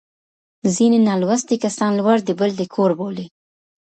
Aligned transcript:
ځیني 0.75 0.99
نالوستي 1.07 1.55
کسان 1.63 1.91
لور 1.99 2.19
د 2.23 2.29
بل 2.39 2.51
د 2.57 2.61
کور 2.73 2.91
بولي 2.99 3.25